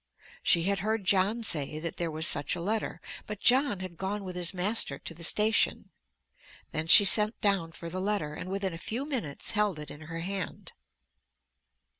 She 0.41 0.63
had 0.63 0.79
heard 0.79 1.03
John 1.03 1.43
say 1.43 1.77
that 1.77 1.97
there 1.97 2.09
was 2.09 2.25
such 2.25 2.55
a 2.55 2.59
letter. 2.59 3.01
But 3.27 3.39
John 3.39 3.81
had 3.81 3.97
gone 3.99 4.23
with 4.23 4.35
his 4.35 4.51
master 4.51 4.97
to 4.97 5.13
the 5.13 5.23
station. 5.23 5.91
Then 6.71 6.87
she 6.87 7.05
sent 7.05 7.39
down 7.39 7.71
for 7.73 7.87
the 7.87 8.01
letter, 8.01 8.33
and 8.33 8.49
within 8.49 8.73
a 8.73 8.79
few 8.79 9.05
minutes 9.05 9.51
held 9.51 9.77
it 9.77 9.91
in 9.91 10.01
her 10.01 10.21
hand. 10.21 10.71